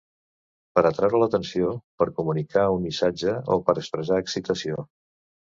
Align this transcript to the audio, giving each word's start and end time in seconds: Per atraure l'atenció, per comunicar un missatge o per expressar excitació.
Per 0.77 0.83
atraure 0.89 1.19
l'atenció, 1.23 1.69
per 2.03 2.09
comunicar 2.21 2.65
un 2.79 2.83
missatge 2.89 3.37
o 3.57 3.59
per 3.69 3.79
expressar 3.83 4.21
excitació. 4.25 4.85